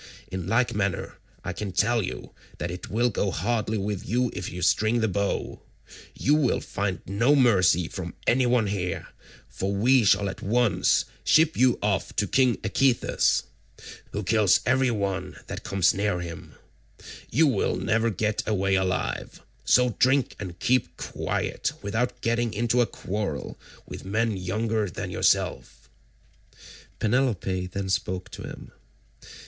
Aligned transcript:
In 0.31 0.47
like 0.47 0.73
manner 0.73 1.19
I 1.43 1.53
can 1.53 1.71
tell 1.71 2.01
you 2.01 2.31
that 2.57 2.71
it 2.71 2.89
will 2.89 3.11
go 3.11 3.29
hardly 3.29 3.77
with 3.77 4.03
you 4.03 4.31
if 4.33 4.51
you 4.51 4.63
string 4.63 4.99
the 4.99 5.07
bow: 5.07 5.61
you 6.15 6.33
will 6.33 6.59
find 6.59 7.01
no 7.05 7.35
mercy 7.35 7.87
from 7.87 8.15
any 8.25 8.47
one 8.47 8.65
here, 8.65 9.09
for 9.47 9.71
we 9.71 10.03
shall 10.03 10.27
at 10.27 10.41
once 10.41 11.05
ship 11.23 11.55
you 11.55 11.77
off 11.83 12.15
to 12.15 12.25
king 12.27 12.57
Echetus, 12.63 13.43
who 14.11 14.23
kills 14.23 14.61
every 14.65 14.89
one 14.89 15.35
that 15.45 15.63
comes 15.63 15.93
near 15.93 16.19
him: 16.19 16.55
you 17.29 17.45
will 17.45 17.75
never 17.75 18.09
get 18.09 18.41
away 18.47 18.73
alive, 18.73 19.39
so 19.65 19.89
drink 19.99 20.35
and 20.39 20.57
keep 20.57 20.97
quiet 20.97 21.73
without 21.83 22.21
getting 22.21 22.55
into 22.55 22.81
a 22.81 22.87
quarrel 22.87 23.55
with 23.85 24.03
men 24.03 24.35
younger 24.35 24.89
than 24.89 25.11
yourself." 25.11 25.91
Penelope 26.97 27.67
then 27.67 27.87
spoke 27.87 28.31
to 28.31 28.41
him. 28.41 28.71